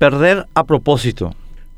Perder 0.00 0.46
a 0.54 0.64
propósito. 0.64 1.34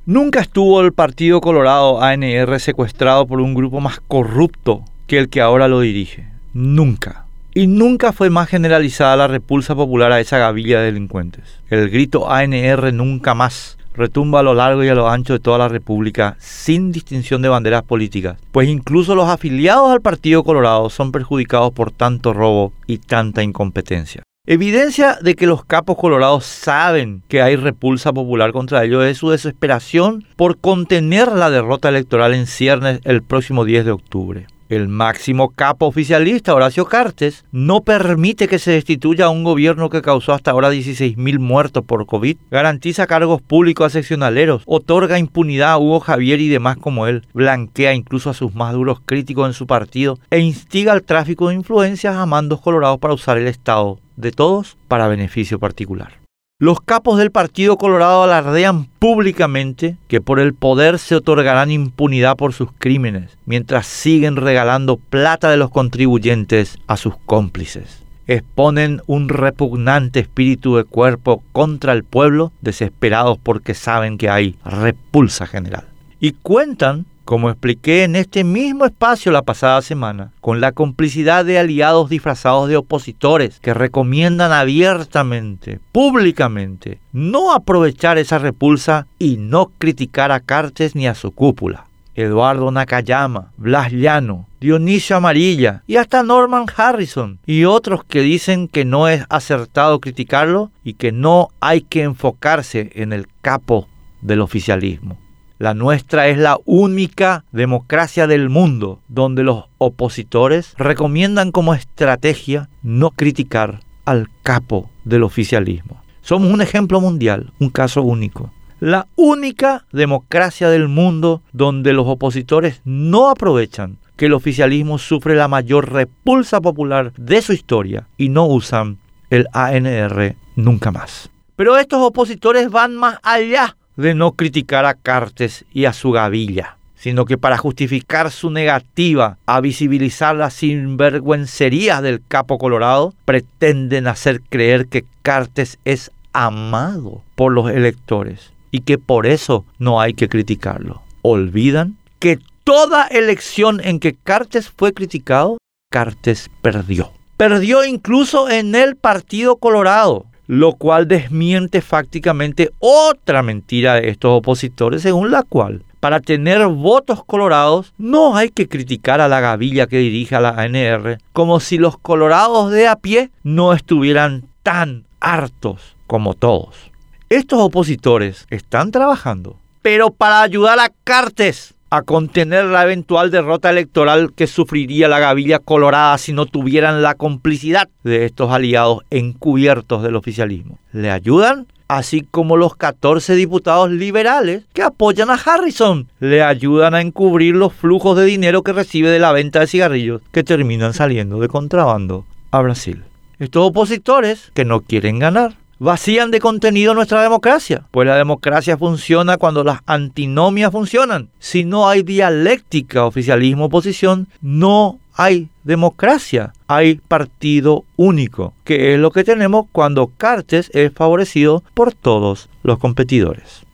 Nunca 0.06 0.38
estuvo 0.38 0.80
el 0.80 0.92
Partido 0.92 1.40
Colorado 1.40 2.00
ANR 2.00 2.60
secuestrado 2.60 3.26
por 3.26 3.40
un 3.40 3.52
grupo 3.52 3.80
más 3.80 3.98
corrupto 3.98 4.84
que 5.08 5.18
el 5.18 5.28
que 5.28 5.40
ahora 5.40 5.66
lo 5.66 5.80
dirige. 5.80 6.28
Nunca. 6.54 7.24
Y 7.52 7.66
nunca 7.66 8.12
fue 8.12 8.30
más 8.30 8.48
generalizada 8.48 9.16
la 9.16 9.26
repulsa 9.26 9.74
popular 9.74 10.12
a 10.12 10.20
esa 10.20 10.38
gavilla 10.38 10.78
de 10.78 10.92
delincuentes. 10.92 11.42
El 11.68 11.90
grito 11.90 12.30
ANR 12.30 12.94
nunca 12.94 13.34
más 13.34 13.76
retumba 13.92 14.38
a 14.38 14.44
lo 14.44 14.54
largo 14.54 14.84
y 14.84 14.88
a 14.88 14.94
lo 14.94 15.10
ancho 15.10 15.32
de 15.32 15.40
toda 15.40 15.58
la 15.58 15.68
República 15.68 16.36
sin 16.38 16.92
distinción 16.92 17.42
de 17.42 17.48
banderas 17.48 17.82
políticas, 17.82 18.38
pues 18.52 18.68
incluso 18.68 19.16
los 19.16 19.28
afiliados 19.28 19.90
al 19.90 20.00
Partido 20.00 20.44
Colorado 20.44 20.90
son 20.90 21.10
perjudicados 21.10 21.72
por 21.72 21.90
tanto 21.90 22.32
robo 22.32 22.72
y 22.86 22.98
tanta 22.98 23.42
incompetencia. 23.42 24.22
Evidencia 24.44 25.18
de 25.22 25.36
que 25.36 25.46
los 25.46 25.64
capos 25.64 25.96
colorados 25.96 26.44
saben 26.44 27.22
que 27.28 27.42
hay 27.42 27.54
repulsa 27.54 28.12
popular 28.12 28.50
contra 28.50 28.82
ellos 28.82 29.04
es 29.04 29.18
su 29.18 29.30
desesperación 29.30 30.26
por 30.34 30.58
contener 30.58 31.28
la 31.28 31.48
derrota 31.48 31.90
electoral 31.90 32.34
en 32.34 32.48
ciernes 32.48 32.98
el 33.04 33.22
próximo 33.22 33.64
10 33.64 33.84
de 33.84 33.92
octubre. 33.92 34.46
El 34.72 34.88
máximo 34.88 35.50
capo 35.50 35.84
oficialista, 35.84 36.54
Horacio 36.54 36.86
Cartes, 36.86 37.44
no 37.52 37.82
permite 37.82 38.48
que 38.48 38.58
se 38.58 38.70
destituya 38.70 39.26
a 39.26 39.28
un 39.28 39.44
gobierno 39.44 39.90
que 39.90 40.00
causó 40.00 40.32
hasta 40.32 40.50
ahora 40.50 40.72
16.000 40.72 41.38
muertos 41.40 41.84
por 41.84 42.06
COVID, 42.06 42.38
garantiza 42.50 43.06
cargos 43.06 43.42
públicos 43.42 43.84
a 43.84 43.90
seccionaleros, 43.90 44.62
otorga 44.64 45.18
impunidad 45.18 45.72
a 45.72 45.78
Hugo 45.78 46.00
Javier 46.00 46.40
y 46.40 46.48
demás 46.48 46.78
como 46.78 47.06
él, 47.06 47.26
blanquea 47.34 47.92
incluso 47.92 48.30
a 48.30 48.34
sus 48.34 48.54
más 48.54 48.72
duros 48.72 49.02
críticos 49.04 49.46
en 49.46 49.52
su 49.52 49.66
partido 49.66 50.18
e 50.30 50.38
instiga 50.38 50.94
al 50.94 51.02
tráfico 51.02 51.50
de 51.50 51.56
influencias 51.56 52.16
a 52.16 52.24
mandos 52.24 52.62
colorados 52.62 52.98
para 52.98 53.12
usar 53.12 53.36
el 53.36 53.48
Estado 53.48 53.98
de 54.16 54.32
todos 54.32 54.78
para 54.88 55.06
beneficio 55.06 55.58
particular. 55.58 56.21
Los 56.62 56.80
capos 56.80 57.18
del 57.18 57.32
Partido 57.32 57.76
Colorado 57.76 58.22
alardean 58.22 58.84
públicamente 58.84 59.96
que 60.06 60.20
por 60.20 60.38
el 60.38 60.54
poder 60.54 61.00
se 61.00 61.16
otorgarán 61.16 61.72
impunidad 61.72 62.36
por 62.36 62.52
sus 62.52 62.68
crímenes, 62.78 63.36
mientras 63.46 63.84
siguen 63.84 64.36
regalando 64.36 64.96
plata 64.96 65.50
de 65.50 65.56
los 65.56 65.72
contribuyentes 65.72 66.78
a 66.86 66.96
sus 66.96 67.16
cómplices. 67.26 68.04
Exponen 68.28 69.02
un 69.08 69.28
repugnante 69.28 70.20
espíritu 70.20 70.76
de 70.76 70.84
cuerpo 70.84 71.42
contra 71.50 71.94
el 71.94 72.04
pueblo, 72.04 72.52
desesperados 72.60 73.38
porque 73.42 73.74
saben 73.74 74.16
que 74.16 74.30
hay 74.30 74.54
repulsa 74.64 75.48
general. 75.48 75.88
Y 76.20 76.30
cuentan 76.30 77.06
como 77.24 77.50
expliqué 77.50 78.04
en 78.04 78.16
este 78.16 78.44
mismo 78.44 78.84
espacio 78.84 79.32
la 79.32 79.42
pasada 79.42 79.82
semana, 79.82 80.32
con 80.40 80.60
la 80.60 80.72
complicidad 80.72 81.44
de 81.44 81.58
aliados 81.58 82.10
disfrazados 82.10 82.68
de 82.68 82.76
opositores 82.76 83.60
que 83.60 83.74
recomiendan 83.74 84.52
abiertamente, 84.52 85.80
públicamente, 85.92 87.00
no 87.12 87.52
aprovechar 87.52 88.18
esa 88.18 88.38
repulsa 88.38 89.06
y 89.18 89.36
no 89.36 89.70
criticar 89.78 90.32
a 90.32 90.40
Cartes 90.40 90.94
ni 90.94 91.06
a 91.06 91.14
su 91.14 91.32
cúpula. 91.32 91.86
Eduardo 92.14 92.70
Nakayama, 92.70 93.52
Blas 93.56 93.90
Llano, 93.90 94.46
Dionisio 94.60 95.16
Amarilla 95.16 95.82
y 95.86 95.96
hasta 95.96 96.22
Norman 96.22 96.66
Harrison 96.76 97.38
y 97.46 97.64
otros 97.64 98.04
que 98.04 98.20
dicen 98.20 98.68
que 98.68 98.84
no 98.84 99.08
es 99.08 99.24
acertado 99.28 100.00
criticarlo 100.00 100.70
y 100.84 100.94
que 100.94 101.10
no 101.10 101.48
hay 101.60 101.80
que 101.80 102.02
enfocarse 102.02 102.90
en 102.94 103.12
el 103.12 103.28
capo 103.40 103.88
del 104.20 104.40
oficialismo. 104.40 105.18
La 105.62 105.74
nuestra 105.74 106.26
es 106.26 106.38
la 106.38 106.58
única 106.64 107.44
democracia 107.52 108.26
del 108.26 108.48
mundo 108.48 108.98
donde 109.06 109.44
los 109.44 109.66
opositores 109.78 110.74
recomiendan 110.76 111.52
como 111.52 111.72
estrategia 111.72 112.68
no 112.82 113.12
criticar 113.12 113.78
al 114.04 114.28
capo 114.42 114.90
del 115.04 115.22
oficialismo. 115.22 116.02
Somos 116.20 116.52
un 116.52 116.62
ejemplo 116.62 117.00
mundial, 117.00 117.52
un 117.60 117.70
caso 117.70 118.02
único. 118.02 118.50
La 118.80 119.06
única 119.14 119.86
democracia 119.92 120.68
del 120.68 120.88
mundo 120.88 121.42
donde 121.52 121.92
los 121.92 122.08
opositores 122.08 122.80
no 122.84 123.30
aprovechan 123.30 123.98
que 124.16 124.26
el 124.26 124.32
oficialismo 124.32 124.98
sufre 124.98 125.36
la 125.36 125.46
mayor 125.46 125.92
repulsa 125.92 126.60
popular 126.60 127.12
de 127.16 127.40
su 127.40 127.52
historia 127.52 128.08
y 128.16 128.30
no 128.30 128.46
usan 128.46 128.98
el 129.30 129.46
ANR 129.52 130.34
nunca 130.56 130.90
más. 130.90 131.30
Pero 131.54 131.78
estos 131.78 132.00
opositores 132.02 132.68
van 132.68 132.96
más 132.96 133.20
allá 133.22 133.76
de 133.96 134.14
no 134.14 134.32
criticar 134.32 134.84
a 134.84 134.94
Cartes 134.94 135.64
y 135.72 135.84
a 135.84 135.92
su 135.92 136.12
gavilla, 136.12 136.76
sino 136.94 137.24
que 137.24 137.38
para 137.38 137.58
justificar 137.58 138.30
su 138.30 138.50
negativa 138.50 139.38
a 139.46 139.60
visibilizar 139.60 140.36
las 140.36 140.54
sinvergüencerías 140.54 142.02
del 142.02 142.22
capo 142.26 142.58
colorado, 142.58 143.14
pretenden 143.24 144.06
hacer 144.06 144.40
creer 144.40 144.86
que 144.86 145.04
Cartes 145.22 145.78
es 145.84 146.10
amado 146.32 147.22
por 147.34 147.52
los 147.52 147.70
electores 147.70 148.52
y 148.70 148.80
que 148.80 148.98
por 148.98 149.26
eso 149.26 149.64
no 149.78 150.00
hay 150.00 150.14
que 150.14 150.28
criticarlo. 150.28 151.02
Olvidan 151.22 151.96
que 152.18 152.38
toda 152.64 153.06
elección 153.06 153.80
en 153.84 154.00
que 154.00 154.14
Cartes 154.14 154.70
fue 154.70 154.92
criticado, 154.92 155.58
Cartes 155.90 156.50
perdió. 156.62 157.12
Perdió 157.36 157.84
incluso 157.84 158.48
en 158.48 158.74
el 158.74 158.96
Partido 158.96 159.56
Colorado 159.56 160.26
lo 160.46 160.72
cual 160.74 161.08
desmiente 161.08 161.80
fácticamente 161.80 162.70
otra 162.78 163.42
mentira 163.42 163.94
de 163.94 164.08
estos 164.08 164.38
opositores, 164.38 165.02
según 165.02 165.30
la 165.30 165.42
cual 165.42 165.82
para 166.02 166.18
tener 166.18 166.66
votos 166.66 167.24
colorados 167.24 167.94
no 167.96 168.36
hay 168.36 168.48
que 168.48 168.68
criticar 168.68 169.20
a 169.20 169.28
la 169.28 169.38
gavilla 169.38 169.86
que 169.86 169.98
dirige 169.98 170.34
a 170.34 170.40
la 170.40 170.50
ANR, 170.50 171.18
como 171.32 171.60
si 171.60 171.78
los 171.78 171.96
colorados 171.96 172.72
de 172.72 172.88
a 172.88 172.96
pie 172.96 173.30
no 173.44 173.72
estuvieran 173.72 174.42
tan 174.64 175.04
hartos 175.20 175.96
como 176.08 176.34
todos. 176.34 176.90
Estos 177.28 177.60
opositores 177.60 178.46
están 178.50 178.90
trabajando, 178.90 179.56
pero 179.80 180.10
para 180.10 180.42
ayudar 180.42 180.80
a 180.80 180.90
Cartes 181.04 181.71
a 181.92 182.00
contener 182.00 182.64
la 182.64 182.84
eventual 182.84 183.30
derrota 183.30 183.68
electoral 183.68 184.32
que 184.32 184.46
sufriría 184.46 185.08
la 185.08 185.18
gavilla 185.18 185.58
colorada 185.58 186.16
si 186.16 186.32
no 186.32 186.46
tuvieran 186.46 187.02
la 187.02 187.16
complicidad 187.16 187.86
de 188.02 188.24
estos 188.24 188.50
aliados 188.50 189.00
encubiertos 189.10 190.02
del 190.02 190.16
oficialismo. 190.16 190.78
Le 190.94 191.10
ayudan 191.10 191.66
así 191.88 192.22
como 192.22 192.56
los 192.56 192.76
14 192.76 193.34
diputados 193.34 193.90
liberales 193.90 194.64
que 194.72 194.82
apoyan 194.82 195.28
a 195.28 195.34
Harrison. 195.34 196.08
Le 196.18 196.42
ayudan 196.42 196.94
a 196.94 197.02
encubrir 197.02 197.56
los 197.56 197.74
flujos 197.74 198.16
de 198.16 198.24
dinero 198.24 198.62
que 198.62 198.72
recibe 198.72 199.10
de 199.10 199.18
la 199.18 199.32
venta 199.32 199.60
de 199.60 199.66
cigarrillos 199.66 200.22
que 200.32 200.44
terminan 200.44 200.94
saliendo 200.94 201.40
de 201.40 201.48
contrabando 201.48 202.24
a 202.52 202.62
Brasil. 202.62 203.02
Estos 203.38 203.68
opositores 203.68 204.50
que 204.54 204.64
no 204.64 204.80
quieren 204.80 205.18
ganar 205.18 205.56
vacían 205.82 206.30
de 206.30 206.38
contenido 206.38 206.94
nuestra 206.94 207.22
democracia, 207.22 207.86
pues 207.90 208.06
la 208.06 208.16
democracia 208.16 208.78
funciona 208.78 209.36
cuando 209.36 209.64
las 209.64 209.80
antinomias 209.86 210.70
funcionan. 210.70 211.28
Si 211.40 211.64
no 211.64 211.88
hay 211.88 212.04
dialéctica, 212.04 213.04
oficialismo, 213.04 213.64
oposición, 213.64 214.28
no 214.40 215.00
hay 215.14 215.48
democracia, 215.64 216.52
hay 216.68 216.94
partido 216.94 217.84
único, 217.96 218.54
que 218.62 218.94
es 218.94 219.00
lo 219.00 219.10
que 219.10 219.24
tenemos 219.24 219.66
cuando 219.72 220.12
Cartes 220.16 220.70
es 220.72 220.92
favorecido 220.92 221.64
por 221.74 221.92
todos 221.92 222.48
los 222.62 222.78
competidores. 222.78 223.64